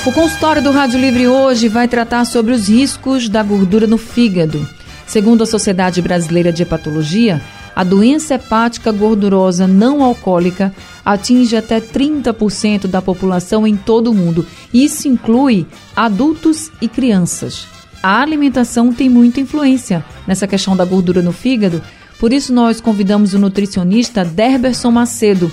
[0.06, 4.75] O consultório do Rádio Livre hoje vai tratar sobre os riscos da gordura no fígado.
[5.08, 7.42] Segundo a Sociedade Brasileira de Hepatologia,
[7.76, 10.74] a doença hepática gordurosa não alcoólica
[11.04, 14.48] atinge até 30% da população em todo o mundo.
[14.74, 17.68] Isso inclui adultos e crianças.
[18.02, 21.82] A alimentação tem muita influência nessa questão da gordura no fígado,
[22.20, 25.52] por isso nós convidamos o nutricionista Derberson Macedo.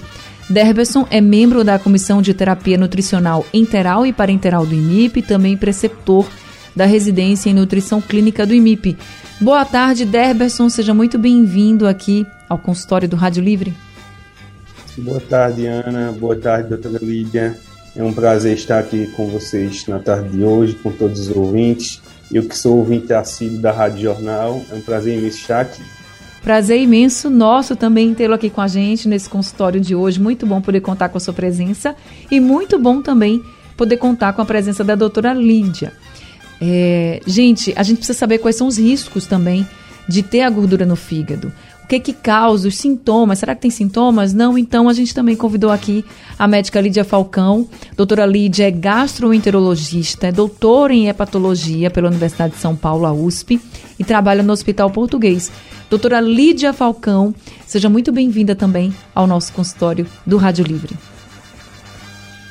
[0.49, 5.57] Derberson é membro da Comissão de Terapia Nutricional Interal e Parenteral do IMIP e também
[5.57, 6.27] preceptor
[6.75, 8.97] da residência em nutrição clínica do IMIP.
[9.41, 10.69] Boa tarde, Derberson.
[10.69, 13.75] Seja muito bem-vindo aqui ao consultório do Rádio Livre.
[14.99, 16.13] Boa tarde, Ana.
[16.13, 17.59] Boa tarde, doutora Lídia.
[17.95, 22.01] É um prazer estar aqui com vocês na tarde de hoje, com todos os ouvintes.
[22.33, 25.83] Eu que sou ouvinte assíduo da Rádio Jornal, é um prazer imenso estar aqui.
[26.43, 30.21] Prazer imenso nosso também tê-lo aqui com a gente nesse consultório de hoje.
[30.21, 31.95] Muito bom poder contar com a sua presença
[32.31, 33.43] e muito bom também
[33.77, 35.93] poder contar com a presença da doutora Lídia.
[36.65, 39.67] É, gente, a gente precisa saber quais são os riscos também
[40.09, 41.53] de ter a gordura no fígado.
[41.83, 43.41] O que que causa os sintomas?
[43.41, 44.33] Será que tem sintomas?
[44.33, 46.05] Não, então a gente também convidou aqui
[46.39, 47.69] a médica Lídia Falcão.
[47.97, 53.61] Doutora Lídia é gastroenterologista, é doutora em hepatologia pela Universidade de São Paulo, a USP,
[53.99, 55.51] e trabalha no Hospital Português.
[55.91, 57.35] Doutora Lídia Falcão,
[57.67, 60.97] seja muito bem-vinda também ao nosso consultório do Rádio Livre.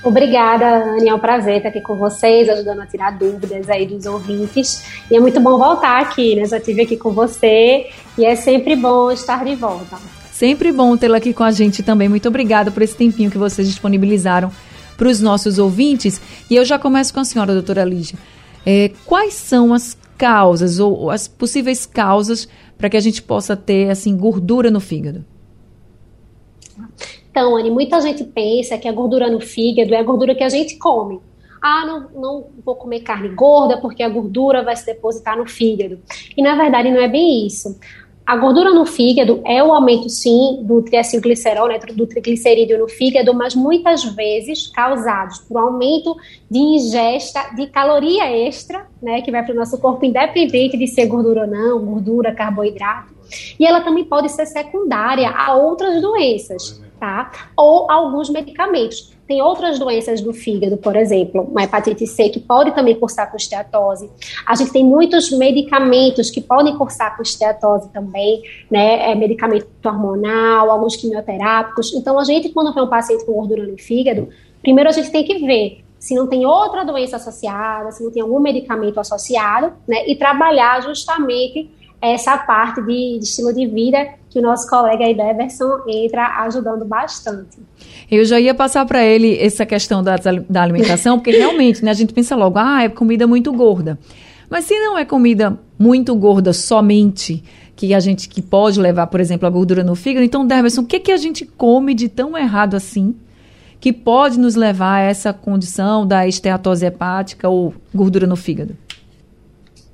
[0.04, 1.10] Obrigada, Anne.
[1.10, 4.84] É um prazer estar aqui com vocês, ajudando a tirar dúvidas aí dos ouvintes.
[5.10, 6.46] E é muito bom voltar aqui, né?
[6.46, 9.98] Já estive aqui com você e é sempre bom estar de volta.
[10.32, 12.10] Sempre bom tê-la aqui com a gente também.
[12.10, 14.52] Muito obrigada por esse tempinho que vocês disponibilizaram
[14.98, 16.20] para os nossos ouvintes.
[16.50, 18.18] E eu já começo com a senhora, doutora Lígia.
[18.66, 22.48] É, quais são as causas ou as possíveis causas
[22.78, 25.24] para que a gente possa ter assim gordura no fígado?
[27.32, 30.50] Então, Anne, muita gente pensa que a gordura no fígado é a gordura que a
[30.50, 31.22] gente come.
[31.62, 36.00] Ah, não, não vou comer carne gorda porque a gordura vai se depositar no fígado.
[36.36, 37.80] E na verdade não é bem isso.
[38.26, 43.34] A gordura no fígado é o aumento, sim, do triacilglicerol, né, do triglicerídeo no fígado,
[43.34, 46.16] mas muitas vezes causados por aumento
[46.50, 51.08] de ingesta de caloria extra, né, que vai para o nosso corpo, independente de ser
[51.08, 53.14] gordura ou não, gordura, carboidrato.
[53.60, 57.32] E ela também pode ser secundária a outras doenças tá?
[57.58, 59.12] Ou alguns medicamentos.
[59.28, 63.38] Tem outras doenças do fígado, por exemplo, uma hepatite C que pode também cursar com
[63.38, 64.08] esteatose.
[64.46, 69.10] A gente tem muitos medicamentos que podem cursar com esteatose também, né?
[69.10, 71.92] É medicamento hormonal, alguns quimioterápicos.
[71.96, 74.30] Então, a gente, quando vê um paciente com gordura no fígado,
[74.62, 78.22] primeiro a gente tem que ver se não tem outra doença associada, se não tem
[78.22, 80.08] algum medicamento associado, né?
[80.08, 81.68] E trabalhar justamente
[82.02, 86.86] essa parte de, de, estilo de vida que o nosso colega aí, Everson, entra ajudando
[86.86, 87.60] bastante.
[88.10, 90.16] Eu já ia passar para ele essa questão da,
[90.50, 94.00] da alimentação, porque realmente, né, a gente pensa logo, ah, é comida muito gorda.
[94.50, 97.44] Mas se não é comida muito gorda somente,
[97.76, 100.86] que a gente que pode levar, por exemplo, a gordura no fígado, então, Derberson, o
[100.86, 103.16] que, que a gente come de tão errado assim,
[103.80, 108.78] que pode nos levar a essa condição da esteatose hepática ou gordura no fígado?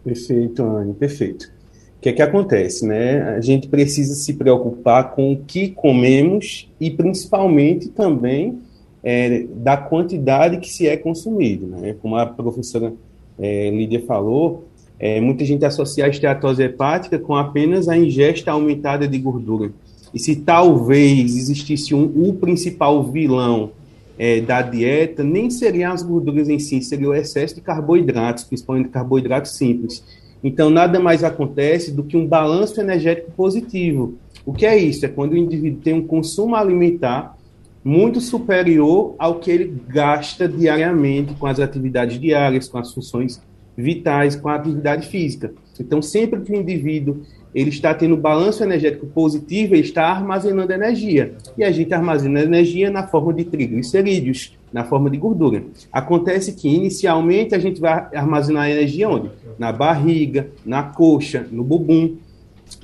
[0.03, 1.56] Perfeito, Anne, perfeito.
[1.97, 3.23] O que é que acontece, né?
[3.35, 8.59] A gente precisa se preocupar com o que comemos e principalmente também
[9.03, 11.95] é, da quantidade que se é consumido, né?
[12.01, 12.93] Como a professora
[13.39, 14.67] é, Lídia falou,
[14.99, 19.71] é, muita gente associa a esteatose hepática com apenas a ingesta aumentada de gordura.
[20.13, 23.71] E se talvez existisse um, o principal vilão
[24.17, 28.89] é, da dieta, nem seriam as gorduras em si, seria o excesso de carboidratos, principalmente
[28.89, 30.03] carboidratos simples.
[30.43, 34.15] Então, nada mais acontece do que um balanço energético positivo.
[34.45, 35.05] O que é isso?
[35.05, 37.37] É quando o indivíduo tem um consumo alimentar
[37.83, 43.41] muito superior ao que ele gasta diariamente com as atividades diárias, com as funções
[43.77, 45.53] vitais, com a atividade física.
[45.79, 47.21] Então, sempre que o indivíduo
[47.53, 51.35] ele está tendo balanço energético positivo, ele está armazenando energia.
[51.57, 55.63] E a gente armazena energia na forma de triglicerídeos, na forma de gordura.
[55.91, 59.29] Acontece que, inicialmente, a gente vai armazenar energia onde?
[59.57, 62.17] Na barriga, na coxa, no bumbum.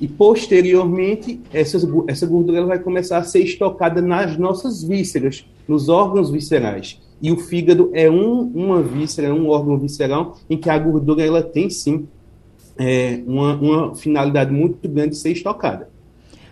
[0.00, 6.30] E, posteriormente, essas, essa gordura vai começar a ser estocada nas nossas vísceras, nos órgãos
[6.30, 7.00] viscerais.
[7.20, 11.42] E o fígado é um, uma víscera, um órgão visceral em que a gordura ela
[11.42, 12.08] tem sim
[12.78, 15.88] é, uma, uma finalidade muito grande de ser estocada.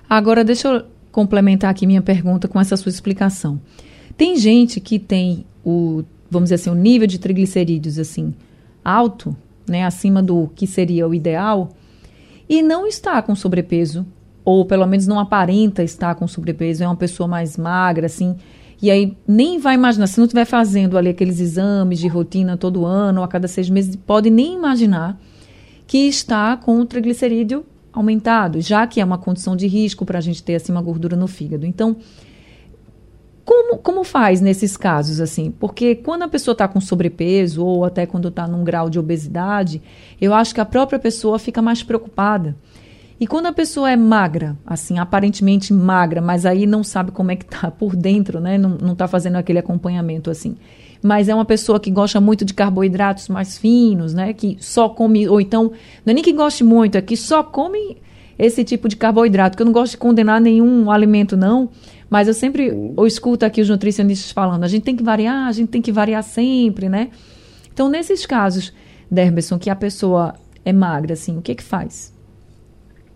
[0.08, 3.60] Agora, deixa eu complementar aqui minha pergunta com essa sua explicação.
[4.22, 8.32] Tem gente que tem o, vamos dizer assim, o nível de triglicerídeos assim
[8.84, 9.36] alto,
[9.68, 11.70] né, acima do que seria o ideal,
[12.48, 14.06] e não está com sobrepeso,
[14.44, 18.36] ou pelo menos não aparenta estar com sobrepeso, é uma pessoa mais magra, assim,
[18.80, 22.86] e aí nem vai imaginar, se não estiver fazendo ali aqueles exames de rotina todo
[22.86, 25.20] ano ou a cada seis meses, pode nem imaginar
[25.84, 30.22] que está com o triglicerídeo aumentado, já que é uma condição de risco para a
[30.22, 31.66] gente ter assim uma gordura no fígado.
[31.66, 31.96] Então,
[33.44, 35.50] como, como faz nesses casos assim?
[35.50, 39.82] Porque quando a pessoa está com sobrepeso ou até quando está num grau de obesidade,
[40.20, 42.56] eu acho que a própria pessoa fica mais preocupada.
[43.18, 47.36] E quando a pessoa é magra, assim, aparentemente magra, mas aí não sabe como é
[47.36, 48.58] que tá por dentro, né?
[48.58, 50.56] Não, não tá fazendo aquele acompanhamento assim.
[51.02, 54.32] Mas é uma pessoa que gosta muito de carboidratos mais finos, né?
[54.32, 55.72] Que só come, ou então,
[56.04, 57.96] não é nem que goste muito, é que só come
[58.44, 61.70] esse tipo de carboidrato, que eu não gosto de condenar nenhum alimento, não.
[62.10, 65.52] Mas eu sempre eu escuto aqui os nutricionistas falando, a gente tem que variar, a
[65.52, 67.10] gente tem que variar sempre, né?
[67.72, 68.72] Então, nesses casos,
[69.10, 70.34] Derberson, que a pessoa
[70.64, 72.12] é magra, assim, o que que faz?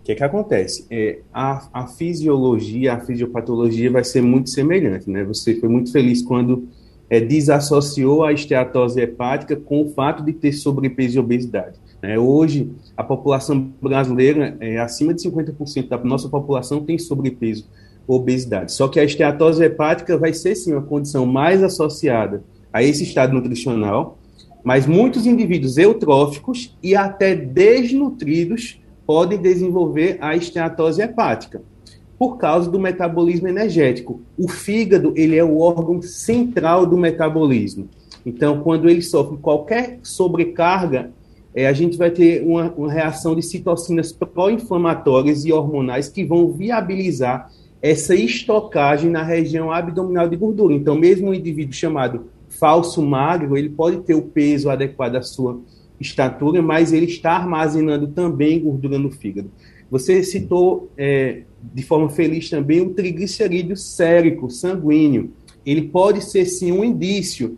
[0.07, 0.87] que, que acontece?
[0.89, 5.21] É, a, a fisiologia, a fisiopatologia vai ser muito semelhante, né?
[5.25, 6.69] Você foi muito feliz quando
[7.09, 11.77] é, desassociou a esteatose hepática com o fato de ter sobrepeso e obesidade.
[12.01, 12.17] Né?
[12.17, 17.67] Hoje, a população brasileira, é, acima de 50% da nossa população tem sobrepeso
[18.07, 18.71] obesidade.
[18.71, 22.41] Só que a esteatose hepática vai ser, sim, uma condição mais associada
[22.71, 24.17] a esse estado nutricional,
[24.63, 31.61] mas muitos indivíduos eutróficos e até desnutridos podem desenvolver a esteatose hepática
[32.17, 34.21] por causa do metabolismo energético.
[34.37, 37.87] O fígado, ele é o órgão central do metabolismo.
[38.25, 41.11] Então, quando ele sofre qualquer sobrecarga,
[41.53, 46.51] é, a gente vai ter uma, uma reação de citocinas pró-inflamatórias e hormonais que vão
[46.51, 47.51] viabilizar
[47.81, 50.73] essa estocagem na região abdominal de gordura.
[50.73, 55.59] Então, mesmo um indivíduo chamado falso magro, ele pode ter o peso adequado à sua
[55.99, 59.49] estatura, mas ele está armazenando também gordura no fígado.
[59.89, 61.41] Você citou é,
[61.73, 65.31] de forma feliz também o triglicerídeo sérico, sanguíneo.
[65.65, 67.57] Ele pode ser sim um indício,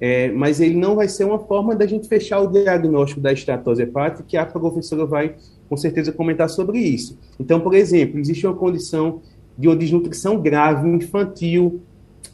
[0.00, 3.82] é, mas ele não vai ser uma forma da gente fechar o diagnóstico da estatose
[3.82, 5.34] hepática, que a professora vai
[5.68, 7.18] com certeza comentar sobre isso.
[7.38, 9.20] Então, por exemplo, existe uma condição
[9.56, 11.82] de uma desnutrição grave infantil,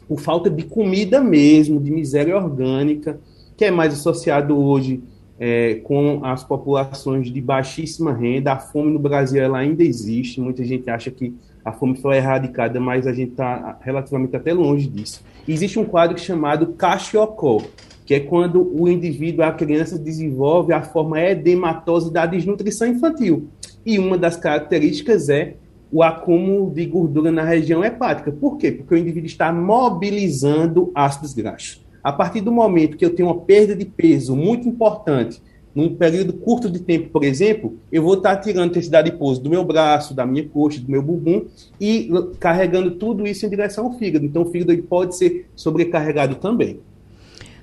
[0.07, 3.19] por falta de comida mesmo, de miséria orgânica,
[3.57, 5.03] que é mais associado hoje
[5.39, 8.53] é, com as populações de baixíssima renda.
[8.53, 10.39] A fome no Brasil ela ainda existe.
[10.39, 11.35] Muita gente acha que
[11.65, 15.21] a fome foi erradicada, mas a gente está relativamente até longe disso.
[15.47, 17.61] Existe um quadro chamado Cachiocó,
[18.05, 23.47] que é quando o indivíduo, a criança, desenvolve a forma edematosa da desnutrição infantil.
[23.85, 25.55] E uma das características é
[25.89, 28.31] o acúmulo de gordura na região hepática.
[28.31, 28.71] Por quê?
[28.71, 31.85] Porque o indivíduo está mobilizando ácidos graxos.
[32.03, 35.41] A partir do momento que eu tenho uma perda de peso muito importante,
[35.77, 39.47] num período curto de tempo, por exemplo, eu vou estar tirando intensidade de pouso do
[39.47, 41.45] meu braço, da minha coxa, do meu bumbum
[41.79, 42.09] e
[42.39, 44.25] carregando tudo isso em direção ao fígado.
[44.25, 46.79] Então, o fígado ele pode ser sobrecarregado também.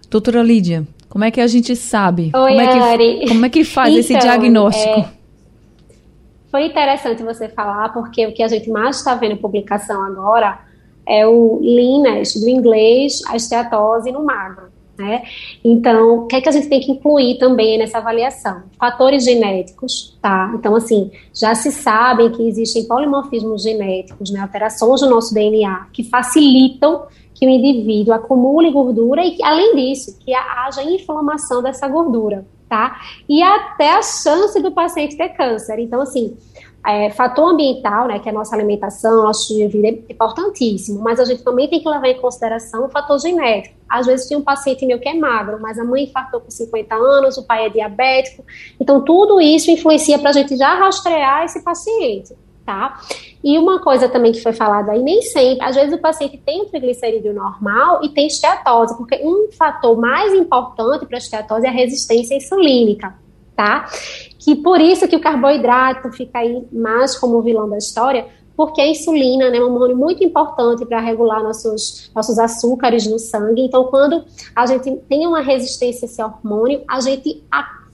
[0.08, 2.30] Doutora Lídia, como é que a gente sabe?
[2.32, 3.26] Oi, como, é que, Ari.
[3.26, 5.00] como é que faz então, esse diagnóstico?
[5.00, 5.08] É,
[6.52, 10.60] foi interessante você falar, porque o que a gente mais está vendo em publicação agora
[11.04, 14.73] é o leanness, do inglês, a esteatose no magro.
[14.96, 15.24] Né?
[15.64, 18.62] Então, o que é que a gente tem que incluir também nessa avaliação?
[18.78, 20.52] Fatores genéticos, tá?
[20.54, 26.04] Então, assim, já se sabem que existem polimorfismos genéticos, né, alterações do nosso DNA, que
[26.04, 32.46] facilitam que o indivíduo acumule gordura e, que, além disso, que haja inflamação dessa gordura,
[32.68, 33.00] tá?
[33.28, 35.80] E até a chance do paciente ter câncer.
[35.80, 36.36] Então, assim,
[36.86, 41.00] é, fator ambiental, né, que é a nossa alimentação, nosso estilo de vida, é importantíssimo,
[41.00, 43.74] mas a gente também tem que levar em consideração o fator genético.
[43.88, 46.94] Às vezes tem um paciente meu que é magro, mas a mãe infartou com 50
[46.94, 48.44] anos, o pai é diabético,
[48.78, 52.34] então tudo isso influencia para a gente já rastrear esse paciente,
[52.66, 53.00] tá?
[53.42, 56.62] E uma coisa também que foi falada aí, nem sempre, às vezes o paciente tem
[56.62, 61.68] um triglicerídeo normal e tem esteatose, porque um fator mais importante para a esteatose é
[61.68, 63.14] a resistência insulínica,
[63.56, 63.86] tá?
[64.44, 68.78] Que por isso que o carboidrato fica aí mais como o vilão da história, porque
[68.78, 73.62] a insulina né, é um hormônio muito importante para regular nossos, nossos açúcares no sangue.
[73.62, 74.22] Então, quando
[74.54, 77.42] a gente tem uma resistência a esse hormônio, a gente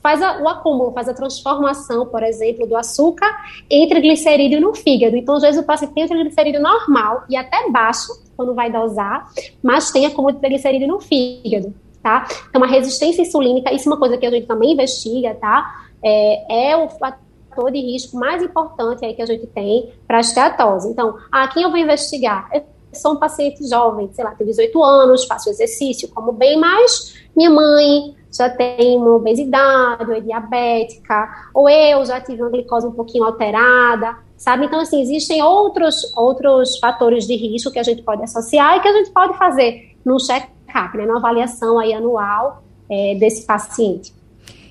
[0.03, 3.31] faz a, o acúmulo, faz a transformação, por exemplo, do açúcar
[3.71, 5.17] em triglicerídeo no fígado.
[5.17, 9.31] Então, às vezes, o paciente tem o triglicerídeo normal e até baixo, quando vai dosar,
[9.63, 12.27] mas tem acúmulo de triglicerídeo no fígado, tá?
[12.49, 15.91] Então, a resistência insulínica, isso é uma coisa que a gente também investiga, tá?
[16.03, 20.21] é, é o, fator de risco mais importante aí que a gente tem para a
[20.21, 20.89] esteatose.
[20.89, 22.49] Então, a quem eu vou investigar?
[22.53, 27.15] Eu sou um paciente jovem, sei lá, tem 18 anos, faço exercício, como bem, mas
[27.37, 32.87] minha mãe já tem uma obesidade, ou é diabética, ou eu já tive uma glicose
[32.87, 34.67] um pouquinho alterada, sabe?
[34.67, 38.89] Então, assim, existem outros, outros fatores de risco que a gente pode associar e que
[38.89, 40.19] a gente pode fazer num
[40.71, 44.13] check-up, né, avaliação aí anual é, desse paciente.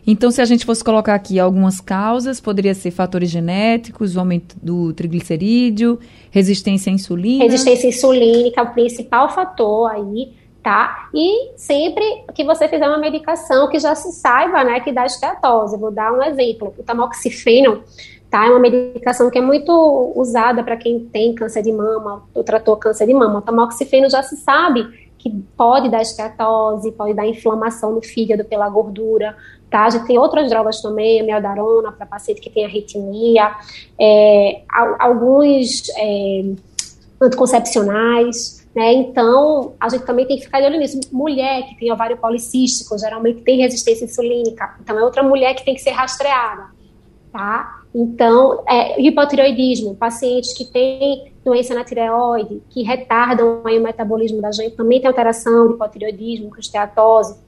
[0.08, 4.92] Então, se a gente fosse colocar aqui algumas causas, poderia ser fatores genéticos, aumento do
[4.94, 6.00] triglicerídeo,
[6.32, 7.44] resistência à insulina.
[7.44, 11.10] Resistência insulínica é o principal fator aí, tá?
[11.14, 12.04] E sempre
[12.34, 15.78] que você fizer uma medicação que já se saiba, né, que dá esteatose.
[15.78, 16.74] Vou dar um exemplo.
[16.76, 17.84] O tamoxifeno,
[18.32, 18.48] tá?
[18.48, 19.72] É uma medicação que é muito
[20.16, 23.40] usada para quem tem câncer de mama, ou tratou câncer de mama.
[23.40, 28.70] O tamoxifeno já se sabe que pode dar esteatose, pode dar inflamação no fígado pela
[28.70, 29.36] gordura,
[29.70, 29.86] tá?
[29.86, 33.54] A gente tem outras drogas também, a meldarona para paciente que tem arritmia,
[34.00, 34.62] é,
[34.98, 36.54] alguns é,
[37.22, 38.94] anticoncepcionais, né?
[38.94, 41.00] Então, a gente também tem que ficar de olho nisso.
[41.12, 45.76] Mulher que tem ovário policístico, geralmente tem resistência insulínica, então é outra mulher que tem
[45.76, 46.68] que ser rastreada,
[47.30, 47.82] tá?
[47.94, 54.52] Então, é, hipotireoidismo, pacientes que têm doença na tireoide, que retardam aí o metabolismo da
[54.52, 57.40] gente, também tem alteração de hipotireoidismo, com esteatose,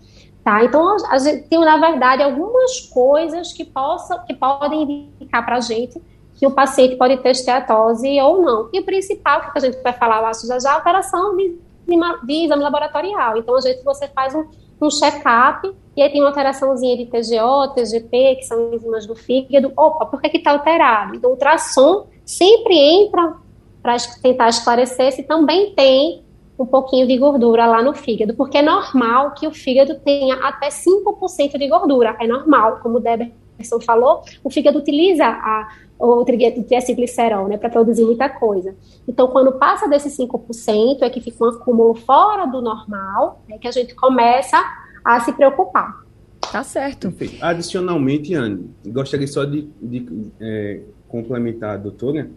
[0.44, 0.64] tá?
[0.64, 5.62] Então, a gente tem, na verdade, algumas coisas que, possam, que podem indicar para a
[5.62, 6.02] gente
[6.36, 8.70] que o paciente pode ter esteatose ou não.
[8.74, 11.50] E o principal, que a gente vai falar, já já, é a alteração de,
[11.88, 13.38] de, de exame laboratorial.
[13.38, 14.46] Então, a gente, você faz um,
[14.82, 19.72] um check-up e aí tem uma alteraçãozinha de TGO, TGP, que são enzimas do fígado.
[19.78, 21.16] Opa, por que está alterado?
[21.16, 23.36] Então, o ultrassom sempre entra
[23.82, 26.24] para tentar esclarecer se também tem
[26.58, 30.70] um pouquinho de gordura lá no fígado, porque é normal que o fígado tenha até
[30.70, 32.16] 5% de gordura.
[32.20, 35.70] É normal, como o Deberson falou, o fígado utiliza a,
[36.00, 38.76] o triacilglicerol né, para produzir muita coisa.
[39.08, 43.68] Então, quando passa desses 5%, é que fica um acúmulo fora do normal, é que
[43.68, 44.58] a gente começa
[45.04, 46.06] a se preocupar.
[46.52, 47.12] Tá certo.
[47.12, 47.44] Perfeito.
[47.44, 50.06] Adicionalmente, Anne, gostaria só de, de
[50.40, 52.30] é, complementar a doutora,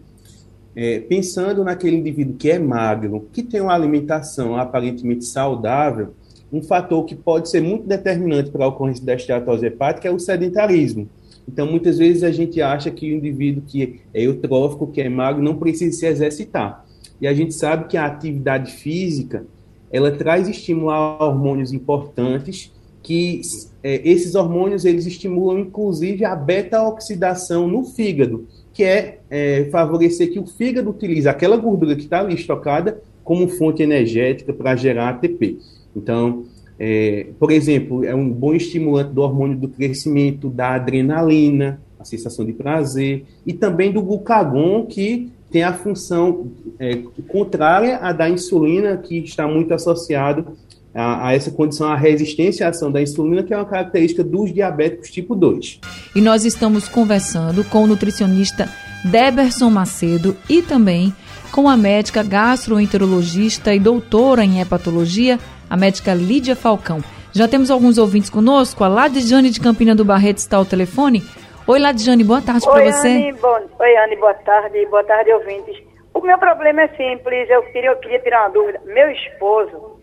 [0.75, 6.13] é, pensando naquele indivíduo que é magro, que tem uma alimentação aparentemente saudável,
[6.51, 10.19] um fator que pode ser muito determinante para a ocorrência da esteatose hepática é o
[10.19, 11.09] sedentarismo.
[11.47, 15.43] Então, muitas vezes a gente acha que o indivíduo que é eutrófico, que é magro,
[15.43, 16.85] não precisa se exercitar.
[17.21, 19.45] E a gente sabe que a atividade física,
[19.91, 23.41] ela traz estímulo a hormônios importantes, que
[23.83, 30.37] é, esses hormônios eles estimulam inclusive a beta-oxidação no fígado, que é, é, favorecer que
[30.37, 35.57] o fígado utilize aquela gordura que está ali estocada como fonte energética para gerar ATP.
[35.95, 36.43] Então,
[36.77, 42.45] é, por exemplo, é um bom estimulante do hormônio do crescimento, da adrenalina, a sensação
[42.45, 46.97] de prazer, e também do glucagon, que tem a função é,
[47.29, 50.47] contrária à da insulina, que está muito associado
[50.95, 54.53] a, a, essa condição, a resistência à ação da insulina, que é uma característica dos
[54.53, 55.81] diabéticos tipo 2.
[56.15, 58.69] E nós estamos conversando com o nutricionista
[59.03, 61.13] Deberson Macedo e também
[61.51, 65.37] com a médica gastroenterologista e doutora em hepatologia,
[65.69, 66.99] a médica Lídia Falcão.
[67.33, 68.81] Já temos alguns ouvintes conosco.
[68.83, 71.21] A Ladjane de Campina do Barreto está ao telefone.
[71.67, 73.07] Oi, Ladjane, boa tarde para você.
[73.09, 74.85] Anne, bom, Oi, Anne, boa tarde.
[74.85, 75.75] Boa tarde, ouvintes.
[76.13, 78.81] O meu problema é simples, eu queria, eu queria tirar uma dúvida.
[78.85, 79.94] Meu esposo,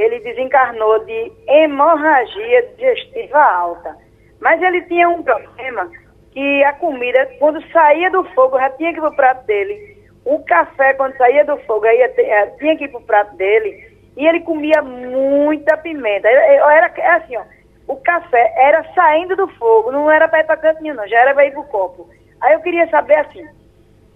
[0.00, 3.96] ele desencarnou de hemorragia digestiva alta.
[4.40, 5.90] Mas ele tinha um problema
[6.32, 9.98] que a comida, quando saía do fogo, já tinha que ir pro prato dele.
[10.24, 13.90] O café, quando saía do fogo, aí eh, tinha que ir pro prato dele.
[14.16, 16.28] E ele comia muita pimenta.
[16.28, 17.42] Era, era assim, ó.
[17.86, 21.18] O café era saindo do fogo, não era para ir para canto nenhum, não, já
[21.18, 22.08] era para ir pro copo.
[22.40, 23.44] Aí eu queria saber assim,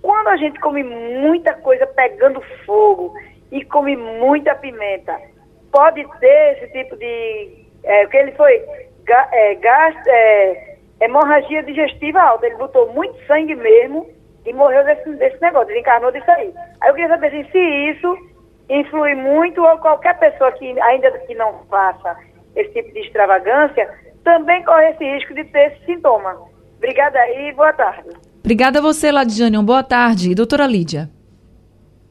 [0.00, 3.12] quando a gente come muita coisa pegando fogo
[3.50, 5.19] e come muita pimenta,
[5.75, 7.66] pode ter esse tipo de.
[7.83, 8.64] É, o que ele foi?
[9.04, 9.59] Ga, é,
[10.07, 12.47] é, hemorragia digestiva alta.
[12.47, 14.09] Ele botou muito sangue mesmo
[14.47, 16.52] e morreu desse, desse negócio, ele encarnou disso aí.
[16.81, 18.16] Aí eu queria saber assim, se isso
[18.69, 22.16] influi muito ou qualquer pessoa que ainda que não faça
[22.54, 23.90] esse tipo de extravagância
[24.23, 26.37] também corre esse risco de ter esse sintoma.
[26.78, 28.11] Obrigada aí boa tarde.
[28.38, 29.62] Obrigada a você, Ladiane.
[29.62, 30.35] Boa tarde.
[30.35, 31.09] Doutora Lídia.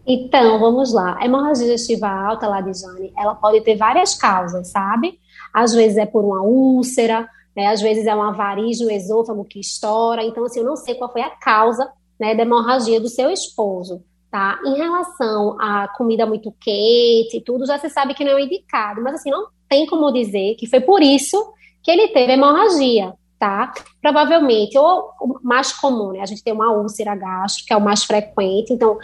[0.05, 1.17] Então, vamos lá.
[1.24, 5.19] Hemorragia digestiva alta, Ladijane, ela pode ter várias causas, sabe?
[5.53, 7.67] Às vezes é por uma úlcera, né?
[7.67, 10.24] às vezes é uma varizes no esôfago que estoura.
[10.24, 14.03] Então, assim, eu não sei qual foi a causa né, da hemorragia do seu esposo,
[14.29, 14.60] tá?
[14.65, 19.01] Em relação à comida muito quente e tudo, já se sabe que não é indicado.
[19.01, 23.74] Mas, assim, não tem como dizer que foi por isso que ele teve hemorragia, tá?
[24.01, 26.22] Provavelmente, ou o mais comum, né?
[26.22, 28.98] A gente tem uma úlcera gástrica, que é o mais frequente, então,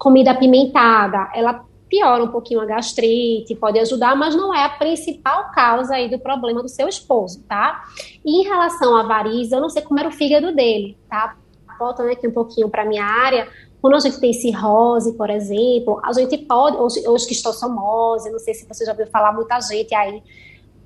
[0.00, 5.50] comida apimentada, ela piora um pouquinho a gastrite, pode ajudar, mas não é a principal
[5.52, 7.84] causa aí do problema do seu esposo, tá?
[8.24, 11.36] E em relação à variz, eu não sei como era o fígado dele, tá?
[11.78, 13.46] Voltando aqui um pouquinho para minha área,
[13.82, 18.54] quando a gente tem cirrose, por exemplo, a gente pode, ou, ou esquistossomose, não sei
[18.54, 20.22] se você já ouviu falar, muita gente aí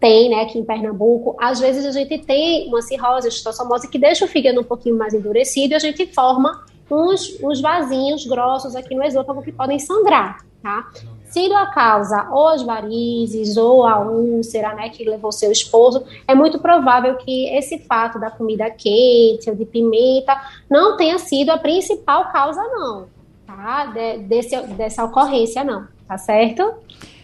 [0.00, 4.24] tem, né, aqui em Pernambuco, às vezes a gente tem uma cirrose, esquistossomose, que deixa
[4.24, 8.94] o fígado um pouquinho mais endurecido e a gente forma uns, uns vasinhos grossos aqui
[8.94, 10.90] no esôfago que podem sangrar, tá?
[11.24, 16.34] Sendo a causa ou as varizes ou a úlcera, né, que levou seu esposo, é
[16.34, 21.58] muito provável que esse fato da comida quente ou de pimenta não tenha sido a
[21.58, 23.06] principal causa, não,
[23.46, 23.86] tá?
[23.86, 26.74] De, desse, dessa ocorrência, não, tá certo?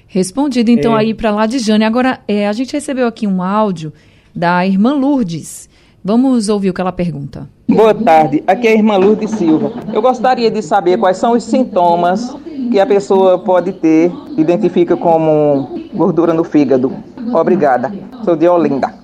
[0.09, 1.03] Respondido então é.
[1.03, 1.85] aí para lá de Jane.
[1.85, 3.93] Agora, é, a gente recebeu aqui um áudio
[4.35, 5.70] da irmã Lourdes.
[6.03, 7.49] Vamos ouvir o que ela pergunta.
[7.69, 9.73] Boa tarde, aqui é a irmã Lourdes Silva.
[9.93, 12.35] Eu gostaria de saber quais são os sintomas
[12.71, 16.91] que a pessoa pode ter, identifica como gordura no fígado.
[17.35, 17.93] Obrigada.
[18.25, 18.95] Sou de Olinda.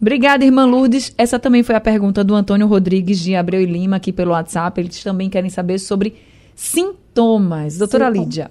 [0.00, 1.12] Obrigada, irmã Lourdes.
[1.18, 4.80] Essa também foi a pergunta do Antônio Rodrigues de Abreu e Lima aqui pelo WhatsApp.
[4.80, 6.14] Eles também querem saber sobre
[6.54, 7.76] sintomas.
[7.76, 8.18] Doutora Sintom.
[8.18, 8.50] Lídia.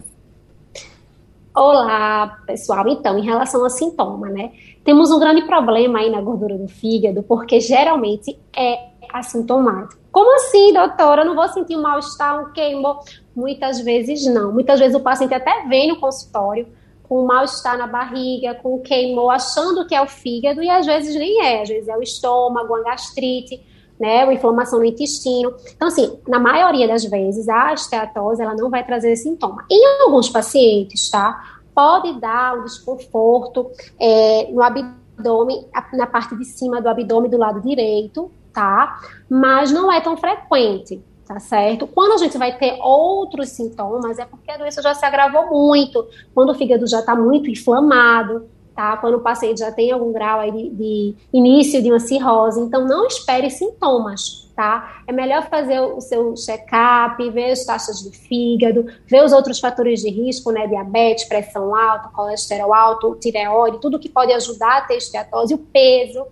[1.56, 2.88] Olá, pessoal.
[2.88, 4.52] Então, em relação a sintoma, né?
[4.84, 10.00] Temos um grande problema aí na gordura do fígado, porque geralmente é assintomático.
[10.12, 11.22] Como assim, doutora?
[11.22, 13.00] Eu não vou sentir um mal-estar, um queimo?
[13.36, 14.52] Muitas vezes não.
[14.52, 16.68] Muitas vezes o paciente até vem no consultório
[17.04, 21.44] com mal-estar na barriga, com queimou, achando que é o fígado, e às vezes nem
[21.44, 21.62] é.
[21.64, 23.64] Às vezes é o estômago, a gastrite
[24.00, 25.54] né, uma inflamação no intestino.
[25.76, 29.66] Então, assim, na maioria das vezes, a esteatose, ela não vai trazer sintoma.
[29.70, 36.82] Em alguns pacientes, tá, pode dar um desconforto é, no abdômen, na parte de cima
[36.82, 41.02] do abdômen do lado direito, tá, mas não é tão frequente.
[41.26, 41.86] Tá certo?
[41.86, 46.08] Quando a gente vai ter outros sintomas, é porque a doença já se agravou muito,
[46.34, 48.98] quando o fígado já está muito inflamado, tá?
[48.98, 52.60] Quando o paciente já tem algum grau de, de início de uma cirrose.
[52.60, 55.04] Então, não espere sintomas, tá?
[55.08, 60.02] É melhor fazer o seu check-up, ver as taxas de fígado, ver os outros fatores
[60.02, 60.68] de risco, né?
[60.68, 66.26] Diabetes, pressão alta, colesterol alto, tireoide, tudo que pode ajudar a ter esteatose, o peso,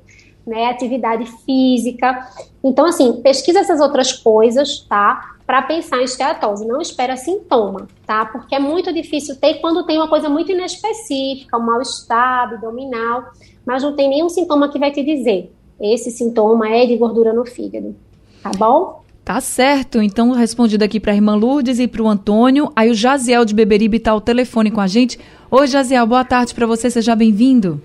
[0.46, 0.66] né?
[0.66, 2.28] Atividade física.
[2.62, 5.36] Então, assim, pesquisa essas outras coisas, tá?
[5.46, 6.68] para pensar em esteatose.
[6.68, 8.26] Não espera sintoma, tá?
[8.26, 13.32] Porque é muito difícil ter quando tem uma coisa muito inespecífica, um mal-estar abdominal,
[13.66, 15.50] mas não tem nenhum sintoma que vai te dizer.
[15.80, 17.96] Esse sintoma é de gordura no fígado,
[18.43, 19.04] tá bom?
[19.28, 20.02] Tá certo.
[20.02, 22.71] Então, respondido aqui para a irmã Lourdes e para o Antônio.
[22.73, 25.19] Aí o Jaziel de Beberibe está ao telefone com a gente.
[25.52, 26.89] Oi, Jaziel, boa tarde para você.
[26.89, 27.82] Seja bem-vindo.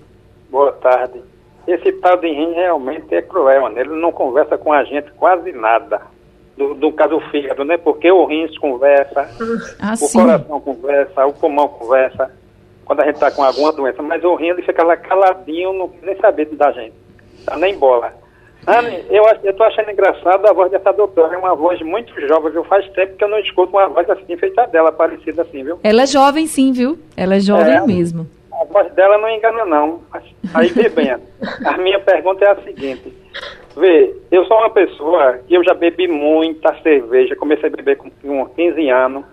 [0.49, 1.21] Boa tarde.
[1.67, 3.81] Esse tal de rim realmente é cruel, né?
[3.81, 6.01] Ele não conversa com a gente quase nada
[6.57, 7.77] do, do caso do fígado, né?
[7.77, 9.29] Porque o rins conversa,
[9.81, 10.19] ah, o sim.
[10.19, 12.31] coração conversa, o pulmão conversa,
[12.85, 14.01] quando a gente está com alguma doença.
[14.01, 16.93] Mas o rim ele fica lá caladinho, não nem saber da gente,
[17.45, 18.13] tá nem bola.
[18.65, 22.63] Anne, eu estou achando engraçado a voz dessa doutora, é uma voz muito jovem, viu?
[22.63, 25.79] Faz tempo que eu não escuto uma voz assim, feita dela, parecida assim, viu?
[25.83, 26.97] Ela é jovem sim, viu?
[27.17, 28.27] Ela é jovem é, mesmo.
[28.51, 30.01] A voz dela não engana não.
[30.53, 33.13] Aí vê bem, a minha pergunta é a seguinte,
[33.75, 38.09] Vê, eu sou uma pessoa que eu já bebi muita cerveja, comecei a beber com,
[38.09, 39.25] com 15 anos.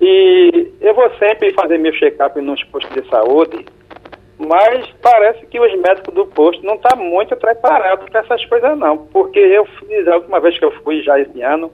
[0.00, 3.66] E eu vou sempre fazer meu check-up nos postos de saúde,
[4.38, 8.78] mas parece que os médicos do posto não estão tá muito preparados para essas coisas
[8.78, 8.98] não.
[9.06, 11.70] Porque eu fiz, a última vez que eu fui já esse ano,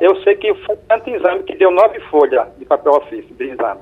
[0.00, 3.80] eu sei que foi tanto exame que deu nove folhas de papel ofício de exame.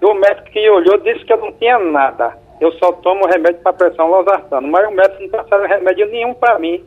[0.00, 3.60] E o médico que olhou disse que eu não tinha nada eu só tomo remédio
[3.60, 6.80] para pressão losartano, mas o médico não passaram remédio nenhum para mim.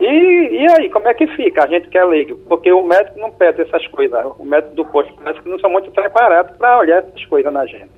[0.00, 1.64] E, e aí, como é que fica?
[1.64, 5.12] A gente quer leigo, porque o médico não pede essas coisas, o médico do posto,
[5.22, 7.90] parece que não são muito preparados para olhar essas coisas na gente.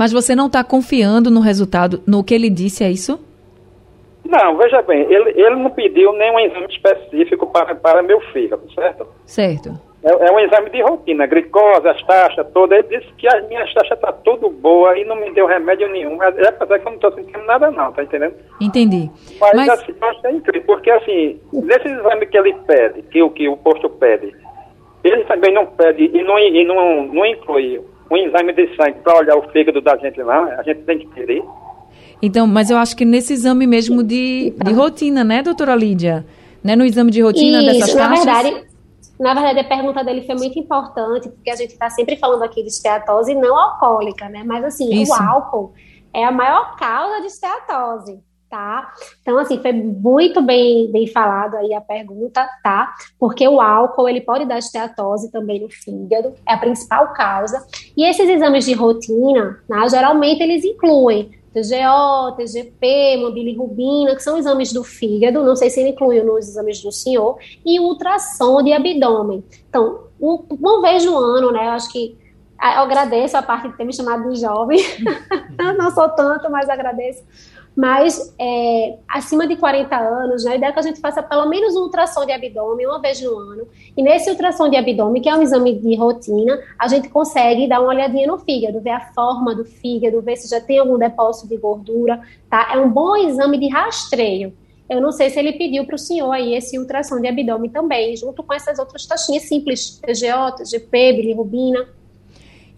[0.00, 3.20] Mas você não está confiando no resultado, no que ele disse, é isso?
[4.24, 9.06] Não, veja bem, ele, ele não pediu nenhum exame específico para, para meu fígado, certo?
[9.26, 9.78] Certo.
[10.02, 12.78] É, é, um exame de rotina, glicose, as taxas todas.
[12.78, 15.86] Ele disse que as minhas taxas estão tá tudo boa e não me deu remédio
[15.92, 16.16] nenhum.
[16.16, 18.36] Mas é apesar que eu não estou sentindo nada não, tá entendendo?
[18.58, 19.10] Entendi.
[19.38, 19.68] Mas, Mas...
[19.68, 23.46] assim, eu acho é incrível, porque assim, nesse exame que ele pede, que o que
[23.46, 24.34] o posto pede,
[25.04, 29.18] ele também não pede e não, e não, não inclui um exame de sangue para
[29.18, 31.42] olhar o fígado da gente lá, a gente tem que pedir.
[32.22, 36.26] Então, mas eu acho que nesse exame mesmo de, de rotina, né, doutora Lídia?
[36.62, 38.24] Né, no exame de rotina Isso, dessas taxas?
[38.26, 38.66] na verdade,
[39.18, 42.62] na verdade, a pergunta dele foi muito importante, porque a gente está sempre falando aqui
[42.62, 44.42] de esteatose não alcoólica, né?
[44.44, 45.12] Mas, assim, Isso.
[45.12, 45.74] o álcool
[46.12, 48.18] é a maior causa de esteatose,
[48.50, 48.92] tá?
[49.22, 52.92] Então, assim, foi muito bem, bem falado aí a pergunta, tá?
[53.18, 57.64] Porque o álcool, ele pode dar esteatose também no fígado, é a principal causa.
[57.96, 64.72] E esses exames de rotina, né, geralmente eles incluem TGO, TGP, bilirrubina, que são exames
[64.72, 69.44] do fígado, não sei se ele inclui nos exames do senhor, e ultrassom de abdômen.
[69.68, 72.18] Então, um, uma vez no ano, né, eu acho que
[72.62, 74.78] eu agradeço a parte de ter me chamado de jovem,
[75.78, 77.24] não sou tanto, mas agradeço
[77.76, 81.48] mas é, acima de 40 anos, né, a ideia é que a gente faça pelo
[81.48, 83.66] menos um ultrassom de abdômen uma vez no ano.
[83.96, 87.80] E nesse ultrassom de abdômen, que é um exame de rotina, a gente consegue dar
[87.80, 91.48] uma olhadinha no fígado, ver a forma do fígado, ver se já tem algum depósito
[91.48, 92.70] de gordura, tá?
[92.74, 94.52] É um bom exame de rastreio.
[94.88, 98.16] Eu não sei se ele pediu para o senhor aí esse ultrassom de abdômen também,
[98.16, 101.86] junto com essas outras taxinhas simples, TGO, TGP, bilirrubina.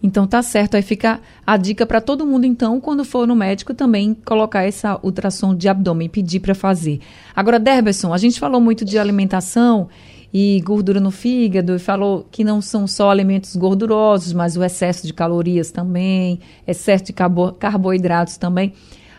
[0.03, 3.73] Então tá certo, aí fica a dica para todo mundo então, quando for no médico
[3.73, 7.01] também colocar essa ultrassom de abdômen, pedir para fazer.
[7.37, 9.89] Agora, Derberson, a gente falou muito de alimentação
[10.35, 15.07] e gordura no fígado, e falou que não são só alimentos gordurosos, mas o excesso
[15.07, 18.73] de calorias também, excesso de carbo carboidratos também.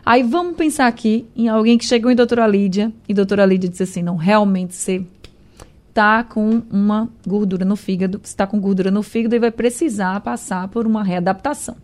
[0.06, 3.84] Aí vamos pensar aqui em alguém que chegou em doutora Lídia, e doutora Lídia disse
[3.84, 5.06] assim, não, realmente você
[5.94, 10.68] está com uma gordura no fígado, está com gordura no fígado e vai precisar passar
[10.68, 11.76] por uma readaptação.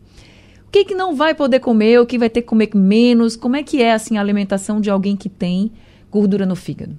[0.67, 3.35] O que, que não vai poder comer, o que vai ter que comer menos?
[3.35, 5.71] Como é que é assim a alimentação de alguém que tem
[6.11, 6.97] gordura no fígado?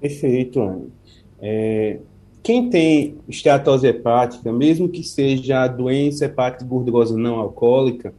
[0.00, 0.92] Perfeito, Anne.
[1.40, 1.98] É,
[2.40, 8.14] quem tem esteatose hepática, mesmo que seja a doença hepática gordurosa não alcoólica,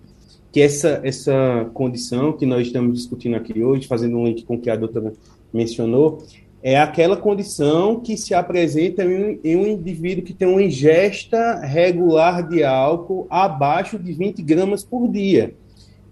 [0.52, 4.60] que essa, essa condição que nós estamos discutindo aqui hoje, fazendo um link com o
[4.60, 5.14] que a doutora
[5.54, 6.22] mencionou,
[6.64, 12.48] é aquela condição que se apresenta em, em, um indivíduo que tem uma ingesta regular
[12.48, 15.56] de álcool abaixo de 20 gramas por dia.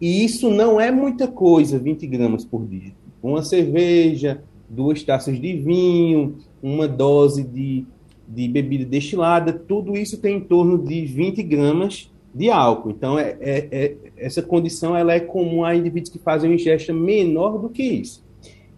[0.02, 2.94] E isso não é muita coisa, 20 gramas por dia.
[3.22, 7.86] Uma cerveja, duas taças de vinho, uma dose de,
[8.28, 12.92] de bebida destilada, tudo isso tem em torno de 20 gramas de álcool.
[12.92, 16.94] Então, é, é, é, essa condição ela é comum a indivíduos que fazem uma ingesta
[16.94, 18.24] menor do que isso.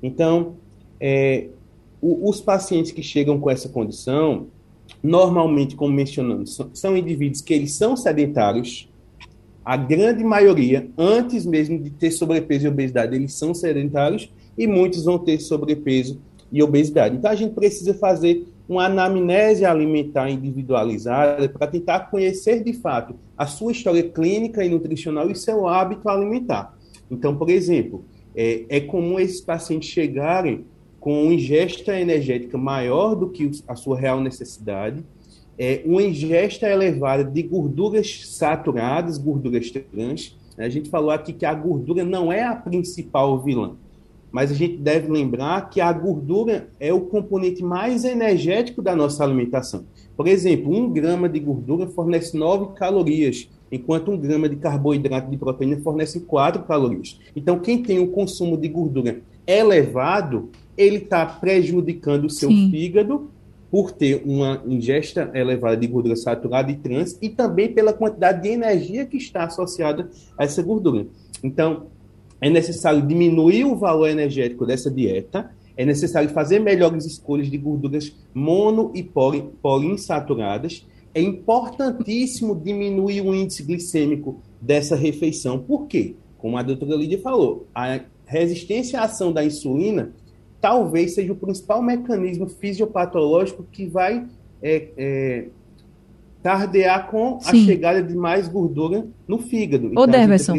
[0.02, 0.56] Então,
[1.00, 1.48] é,
[2.02, 4.48] o, os pacientes que chegam com essa condição,
[5.02, 8.90] normalmente, como mencionamos, são, são indivíduos que eles são sedentários,
[9.64, 15.06] a grande maioria, antes mesmo de ter sobrepeso e obesidade, eles são sedentários e muitos
[15.06, 16.20] vão ter sobrepeso
[16.52, 17.16] e obesidade.
[17.16, 23.46] Então, a gente precisa fazer uma anamnese alimentar individualizada para tentar conhecer de fato a
[23.46, 26.76] sua história clínica e nutricional e seu hábito alimentar.
[27.10, 30.66] Então, por exemplo, é, é comum esses pacientes chegarem
[31.02, 35.04] com ingesta energética maior do que a sua real necessidade,
[35.58, 40.38] é, uma ingesta elevada de gorduras saturadas, gorduras trans.
[40.58, 43.74] A gente falou aqui que a gordura não é a principal vilã,
[44.32, 49.24] mas a gente deve lembrar que a gordura é o componente mais energético da nossa
[49.24, 49.86] alimentação.
[50.16, 55.38] Por exemplo, um grama de gordura fornece 9 calorias, enquanto um grama de carboidrato de
[55.38, 57.20] proteína fornece 4 calorias.
[57.36, 62.70] Então, quem tem um consumo de gordura elevado, ele está prejudicando o seu Sim.
[62.72, 63.30] fígado
[63.70, 68.50] por ter uma ingesta elevada de gordura saturada e trans e também pela quantidade de
[68.50, 71.08] energia que está associada a essa gordura.
[71.42, 71.88] Então,
[72.42, 78.14] é necessário diminuir o valor energético dessa dieta, é necessário fazer melhores escolhas de gorduras
[78.34, 80.86] mono e poli, poliinsaturadas.
[81.14, 85.60] É importantíssimo diminuir o índice glicêmico dessa refeição.
[85.60, 86.16] Por quê?
[86.38, 90.14] Como a doutora Lídia falou, a resistência à ação da insulina
[90.62, 94.26] talvez seja o principal mecanismo fisiopatológico que vai
[94.62, 95.46] é, é,
[96.44, 97.64] tardear com Sim.
[97.64, 99.88] a chegada de mais gordura no fígado.
[99.88, 100.56] Ô, então, Derberson,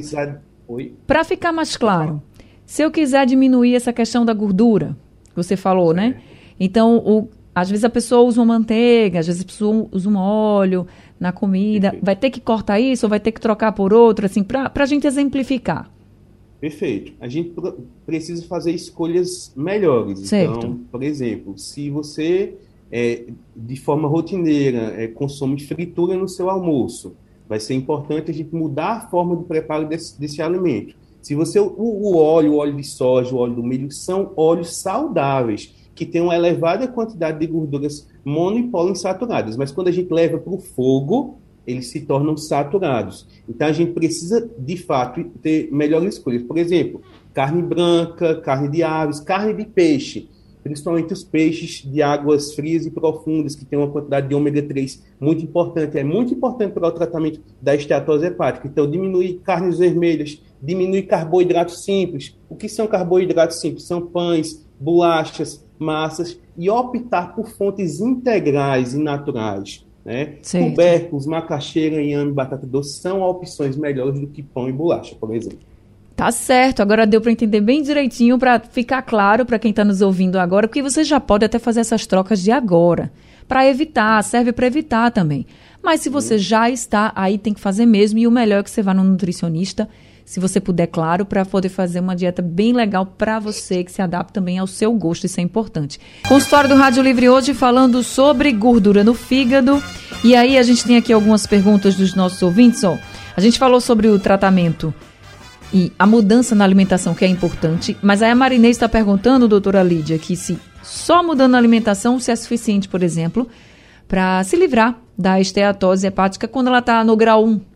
[1.07, 2.21] para ficar mais claro,
[2.67, 4.97] se eu quiser diminuir essa questão da gordura,
[5.37, 6.21] você falou, né?
[6.59, 10.17] Então, o, às vezes a pessoa usa uma manteiga, às vezes a pessoa usa um
[10.17, 10.87] óleo
[11.21, 12.05] na comida, Perfeito.
[12.05, 14.87] vai ter que cortar isso ou vai ter que trocar por outro, assim, para a
[14.87, 15.92] gente exemplificar.
[16.63, 17.13] Perfeito.
[17.19, 17.53] A gente
[18.07, 20.21] precisa fazer escolhas melhores.
[20.21, 20.59] Certo.
[20.59, 22.55] Então, por exemplo, se você
[22.89, 23.25] é,
[23.57, 27.17] de forma rotineira é, consome fritura no seu almoço,
[27.49, 30.95] vai ser importante a gente mudar a forma de preparo desse, desse alimento.
[31.21, 34.77] Se você o, o óleo, o óleo de soja, o óleo do milho são óleos
[34.77, 40.15] saudáveis que têm uma elevada quantidade de gorduras mono e poliinsaturadas, mas quando a gente
[40.15, 43.27] leva para o fogo, eles se tornam saturados.
[43.49, 46.43] Então a gente precisa, de fato, ter melhores escolhas.
[46.43, 47.01] Por exemplo,
[47.33, 50.29] carne branca, carne de aves, carne de peixe,
[50.63, 55.03] principalmente os peixes de águas frias e profundas, que têm uma quantidade de ômega 3
[55.21, 55.99] muito importante.
[55.99, 58.69] É muito importante para o tratamento da esteatose hepática.
[58.69, 62.37] Então, diminuir carnes vermelhas, diminuir carboidratos simples.
[62.49, 63.85] O que são carboidratos simples?
[63.85, 69.85] São pães, bolachas, massas e optar por fontes integrais e naturais.
[70.05, 70.37] Né?
[70.43, 75.61] Tubérculos, macaxeira, inhame, batata doce são opções melhores do que pão e bolacha, por exemplo.
[76.17, 80.03] Tá certo, agora deu para entender bem direitinho, para ficar claro para quem está nos
[80.03, 83.11] ouvindo agora, porque você já pode até fazer essas trocas de agora,
[83.49, 85.47] para evitar, serve para evitar também.
[85.83, 88.71] Mas se você já está, aí tem que fazer mesmo, e o melhor é que
[88.71, 89.89] você vá no nutricionista
[90.33, 94.01] se você puder, claro, para poder fazer uma dieta bem legal para você, que se
[94.01, 96.01] adapta também ao seu gosto, isso é importante.
[96.27, 99.83] Consultório do Rádio Livre hoje falando sobre gordura no fígado.
[100.25, 102.97] E aí a gente tem aqui algumas perguntas dos nossos ouvintes, ó.
[103.37, 104.95] A gente falou sobre o tratamento
[105.71, 109.83] e a mudança na alimentação, que é importante, mas aí a Marinês está perguntando, doutora
[109.83, 113.47] Lídia, que se só mudando a alimentação se é suficiente, por exemplo,
[114.09, 117.72] para se livrar da esteatose hepática quando ela está no grau 1,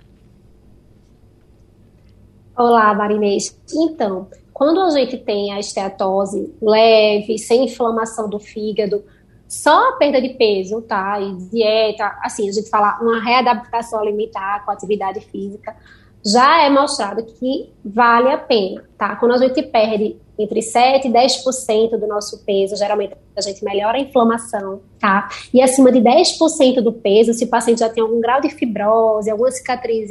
[2.56, 3.54] Olá, Marinês.
[3.70, 9.04] Então, quando a gente tem a esteatose leve, sem inflamação do fígado,
[9.46, 11.20] só a perda de peso, tá?
[11.20, 15.76] E dieta, assim, a gente fala uma readaptação alimentar com atividade física,
[16.24, 19.16] já é mostrado que vale a pena, tá?
[19.16, 23.98] Quando a gente perde entre 7 e 10% do nosso peso, geralmente a gente melhora
[23.98, 25.28] a inflamação, tá?
[25.52, 29.30] E acima de 10% do peso, se o paciente já tem algum grau de fibrose,
[29.30, 30.08] alguma cicatriz,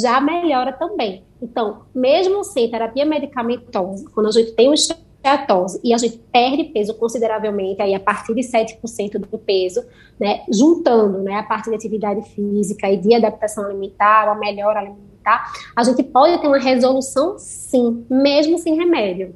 [0.00, 1.22] já melhora também.
[1.40, 6.64] Então, mesmo sem terapia medicamentosa, quando a gente tem uma esteatose e a gente perde
[6.64, 9.84] peso consideravelmente, aí a partir de 7% do peso,
[10.18, 15.52] né, juntando né, a parte de atividade física e de adaptação alimentar, a melhora alimentar,
[15.76, 19.34] a gente pode ter uma resolução sim, mesmo sem remédio.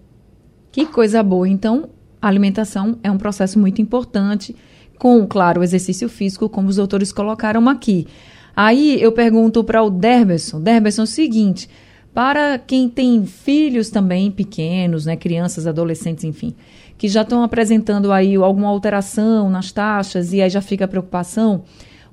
[0.70, 1.46] Que coisa boa.
[1.48, 1.90] Então,
[2.22, 4.54] a alimentação é um processo muito importante,
[4.96, 8.06] com, claro, o exercício físico, como os doutores colocaram aqui.
[8.54, 11.68] Aí eu pergunto para o Derberson, Derberson, o seguinte,
[12.14, 16.54] para quem tem filhos também pequenos, né, crianças, adolescentes, enfim,
[16.96, 21.64] que já estão apresentando aí alguma alteração nas taxas e aí já fica a preocupação,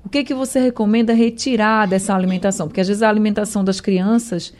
[0.04, 2.66] o que que você recomenda retirar dessa alimentação?
[2.66, 4.52] Porque às vezes a alimentação das crianças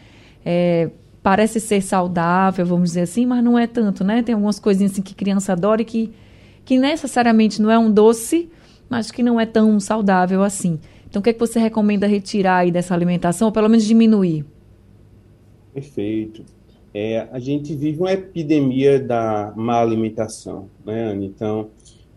[0.45, 0.91] é,
[1.23, 4.23] parece ser saudável, vamos dizer assim, mas não é tanto, né?
[4.23, 6.13] Tem algumas coisinhas assim que criança adora e que,
[6.65, 8.51] que necessariamente não é um doce,
[8.89, 10.79] mas que não é tão saudável assim.
[11.09, 14.45] Então, o que, é que você recomenda retirar aí dessa alimentação, ou pelo menos diminuir?
[15.75, 16.45] Perfeito.
[16.95, 21.25] É, a gente vive uma epidemia da má alimentação, né, Ana?
[21.25, 21.71] Então,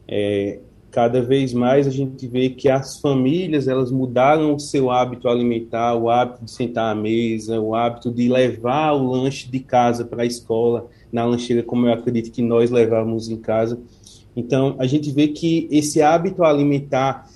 [0.07, 0.59] é,
[0.93, 5.95] cada vez mais a gente vê que as famílias elas mudaram o seu hábito alimentar,
[5.95, 10.21] o hábito de sentar à mesa, o hábito de levar o lanche de casa para
[10.21, 13.79] a escola na lancheira, como eu acredito que nós levávamos em casa.
[14.35, 17.27] Então, a gente vê que esse hábito alimentar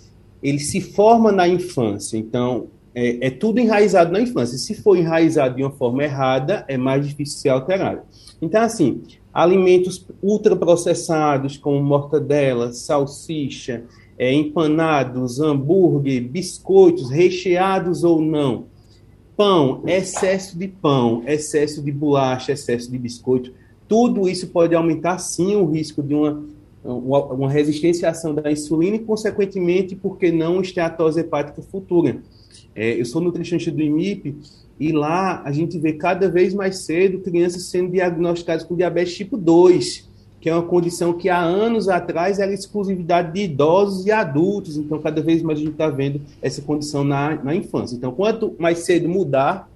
[0.41, 2.15] ele se forma na infância.
[2.15, 4.55] Então, é, é tudo enraizado na infância.
[4.59, 8.01] Se for enraizado de uma forma errada, é mais difícil ser alterado.
[8.41, 9.01] Então, assim,
[9.33, 13.83] alimentos ultraprocessados, como mortadela, salsicha,
[14.17, 18.65] é, empanados, hambúrguer, biscoitos, recheados ou não.
[19.35, 23.51] Pão, excesso de pão, excesso de bolacha, excesso de biscoito,
[23.87, 26.43] tudo isso pode aumentar sim o risco de uma,
[26.83, 32.21] uma, resistência à ação da insulina e, consequentemente, por que não esteatose hepática futura.
[32.77, 34.35] É, eu sou nutricionista do IMIP
[34.79, 39.35] e lá a gente vê cada vez mais cedo crianças sendo diagnosticadas com diabetes tipo
[39.35, 40.07] 2,
[40.39, 44.77] que é uma condição que há anos atrás era exclusividade de idosos e adultos.
[44.77, 47.95] Então, cada vez mais a gente está vendo essa condição na, na infância.
[47.95, 49.67] Então, quanto mais cedo mudar,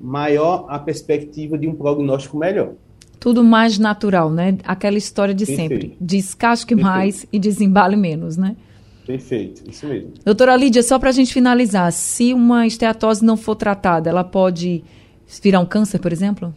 [0.00, 2.72] maior a perspectiva de um prognóstico melhor.
[3.20, 4.56] Tudo mais natural, né?
[4.64, 5.70] Aquela história de Perfeito.
[5.70, 5.96] sempre.
[6.00, 6.96] Descasque Perfeito.
[6.96, 8.56] mais e desembale menos, né?
[9.08, 10.12] Perfeito, isso mesmo.
[10.22, 14.84] Doutora Lídia, só para a gente finalizar, se uma esteatose não for tratada, ela pode
[15.42, 16.54] virar um câncer, por exemplo?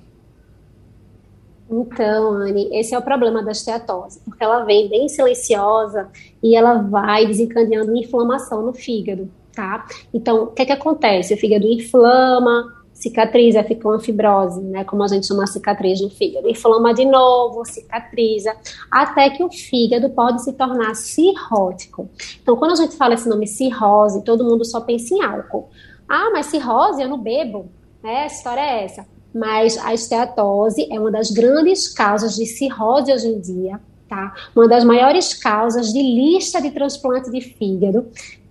[1.69, 6.09] Então, Anne, esse é o problema da esteatose, porque ela vem bem silenciosa
[6.43, 9.87] e ela vai desencadeando inflamação no fígado, tá?
[10.13, 11.33] Então, o que é que acontece?
[11.33, 16.09] O fígado inflama, cicatriza, fica uma fibrose, né, como a gente chama a cicatriz no
[16.09, 18.55] fígado, inflama de novo, cicatriza,
[18.91, 22.07] até que o fígado pode se tornar cirrótico.
[22.41, 25.69] Então, quando a gente fala esse nome cirrose, todo mundo só pensa em álcool.
[26.07, 27.71] Ah, mas cirrose eu não bebo,
[28.03, 28.23] né?
[28.23, 29.05] A história é essa.
[29.33, 34.33] Mas a esteatose é uma das grandes causas de cirrose hoje em dia, tá?
[34.55, 38.07] Uma das maiores causas de lista de transplante de fígado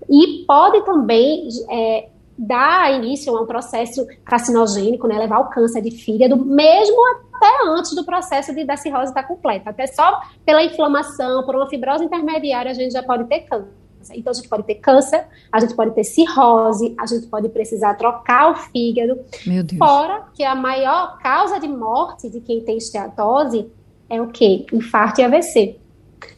[0.09, 2.09] e pode também é,
[2.41, 6.97] dar início a um processo carcinogênico, né, levar ao câncer de fígado, mesmo
[7.35, 9.69] até antes do processo de, da cirrose estar completa.
[9.69, 13.69] Até só pela inflamação, por uma fibrose intermediária, a gente já pode ter câncer.
[14.15, 17.93] Então, a gente pode ter câncer, a gente pode ter cirrose, a gente pode precisar
[17.95, 19.21] trocar o fígado.
[19.47, 19.79] Meu Deus.
[19.79, 23.71] Fora que a maior causa de morte de quem tem esteatose
[24.09, 24.65] é o quê?
[24.73, 25.77] Infarto e AVC.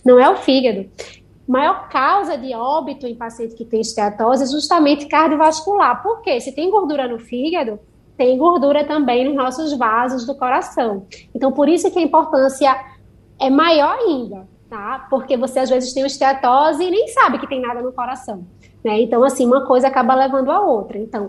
[0.05, 0.89] Não é o fígado.
[1.47, 6.03] Maior causa de óbito em paciente que tem esteatose é justamente cardiovascular.
[6.03, 6.41] Por quê?
[6.41, 7.79] Se tem gordura no fígado,
[8.17, 11.07] tem gordura também nos nossos vasos do coração.
[11.35, 12.75] Então, por isso que a importância
[13.41, 15.07] é maior ainda tá?
[15.11, 18.47] Porque você às vezes tem esteatose e nem sabe que tem nada no coração,
[18.83, 19.03] né?
[19.03, 20.97] Então, assim, uma coisa acaba levando a outra.
[20.97, 21.29] Então,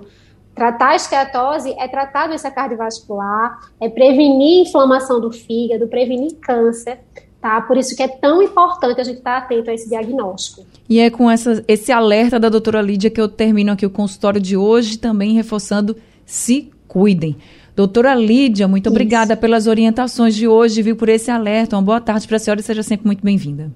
[0.55, 7.01] tratar a esteatose é tratar doença cardiovascular, é prevenir inflamação do fígado, prevenir câncer,
[7.43, 7.59] tá?
[7.59, 10.65] Por isso que é tão importante a gente estar atento a esse diagnóstico.
[10.87, 14.39] E é com essa, esse alerta da doutora Lídia que eu termino aqui o consultório
[14.39, 17.35] de hoje, também reforçando, se cuidem.
[17.75, 18.93] Doutora Lídia, muito Isso.
[18.93, 21.75] obrigada pelas orientações de hoje, viu, por esse alerta.
[21.75, 23.69] Uma boa tarde para a senhora e seja sempre muito bem-vinda.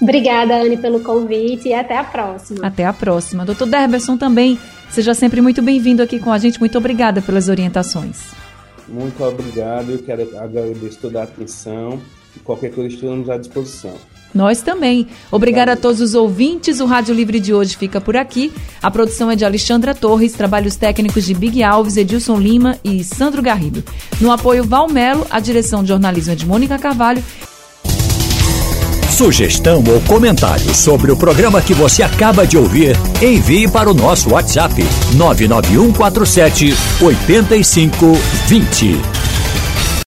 [0.00, 2.66] Obrigada, Anne, pelo convite e até a próxima.
[2.66, 3.44] Até a próxima.
[3.44, 4.58] Doutor Derberson também,
[4.90, 6.58] seja sempre muito bem-vindo aqui com a gente.
[6.58, 8.32] Muito obrigada pelas orientações.
[8.88, 12.00] Muito obrigado, eu quero agradecer toda a atenção
[12.36, 13.94] e qualquer coisa estamos à disposição.
[14.34, 15.06] Nós também.
[15.30, 16.80] Obrigada a todos os ouvintes.
[16.80, 18.52] O Rádio Livre de hoje fica por aqui.
[18.82, 23.42] A produção é de Alexandra Torres, trabalhos técnicos de Big Alves, Edilson Lima e Sandro
[23.42, 23.84] Garrido.
[24.20, 27.22] No apoio Valmelo, a direção de jornalismo é de Mônica Carvalho.
[29.10, 34.30] Sugestão ou comentário sobre o programa que você acaba de ouvir, envie para o nosso
[34.30, 34.74] WhatsApp
[35.14, 39.21] 99147 8520.